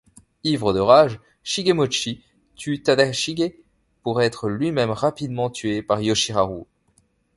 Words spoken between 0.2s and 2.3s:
Ivre de rage, Shigemochi